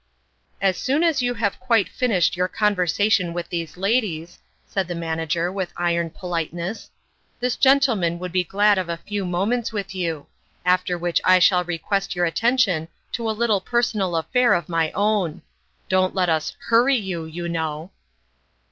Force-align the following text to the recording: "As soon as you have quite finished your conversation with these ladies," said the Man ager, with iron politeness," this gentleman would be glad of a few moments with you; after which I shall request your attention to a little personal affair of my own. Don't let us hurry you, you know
"As 0.61 0.77
soon 0.79 1.03
as 1.03 1.21
you 1.21 1.35
have 1.35 1.59
quite 1.59 1.87
finished 1.87 2.35
your 2.35 2.47
conversation 2.47 3.33
with 3.33 3.49
these 3.49 3.77
ladies," 3.77 4.39
said 4.65 4.87
the 4.87 4.95
Man 4.95 5.19
ager, 5.19 5.51
with 5.51 5.71
iron 5.77 6.09
politeness," 6.09 6.89
this 7.39 7.55
gentleman 7.55 8.17
would 8.17 8.31
be 8.31 8.43
glad 8.43 8.79
of 8.79 8.89
a 8.89 8.97
few 8.97 9.23
moments 9.27 9.71
with 9.71 9.93
you; 9.93 10.25
after 10.65 10.97
which 10.97 11.21
I 11.23 11.37
shall 11.37 11.63
request 11.63 12.15
your 12.15 12.25
attention 12.25 12.87
to 13.11 13.29
a 13.29 13.39
little 13.39 13.61
personal 13.61 14.15
affair 14.15 14.55
of 14.55 14.67
my 14.67 14.91
own. 14.93 15.43
Don't 15.87 16.15
let 16.15 16.29
us 16.29 16.55
hurry 16.67 16.97
you, 16.97 17.25
you 17.25 17.47
know 17.47 17.91